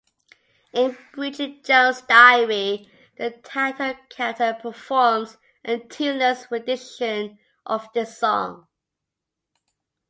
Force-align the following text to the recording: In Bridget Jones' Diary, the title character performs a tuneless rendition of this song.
In 0.73 0.97
Bridget 1.13 1.63
Jones' 1.63 2.01
Diary, 2.01 2.89
the 3.19 3.29
title 3.43 3.93
character 4.09 4.57
performs 4.59 5.37
a 5.63 5.77
tuneless 5.77 6.47
rendition 6.49 7.37
of 7.67 7.87
this 7.93 8.17
song. 8.17 8.65